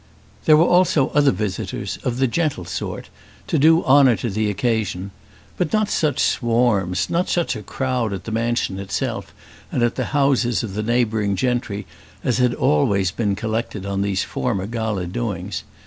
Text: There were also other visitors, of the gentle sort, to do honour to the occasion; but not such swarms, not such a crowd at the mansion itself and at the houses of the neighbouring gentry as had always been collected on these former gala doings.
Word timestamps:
There 0.45 0.57
were 0.57 0.65
also 0.65 1.09
other 1.09 1.29
visitors, 1.29 1.99
of 2.03 2.17
the 2.17 2.25
gentle 2.25 2.65
sort, 2.65 3.09
to 3.45 3.59
do 3.59 3.83
honour 3.83 4.15
to 4.15 4.31
the 4.31 4.49
occasion; 4.49 5.11
but 5.57 5.71
not 5.71 5.89
such 5.91 6.17
swarms, 6.19 7.07
not 7.07 7.29
such 7.29 7.55
a 7.55 7.61
crowd 7.61 8.11
at 8.11 8.23
the 8.23 8.31
mansion 8.31 8.79
itself 8.79 9.31
and 9.71 9.83
at 9.83 9.93
the 9.97 10.05
houses 10.05 10.63
of 10.63 10.73
the 10.73 10.81
neighbouring 10.81 11.35
gentry 11.35 11.85
as 12.23 12.39
had 12.39 12.55
always 12.55 13.11
been 13.11 13.35
collected 13.35 13.85
on 13.85 14.01
these 14.01 14.23
former 14.23 14.65
gala 14.65 15.05
doings. 15.05 15.61